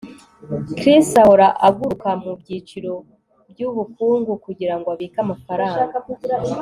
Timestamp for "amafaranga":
5.25-5.95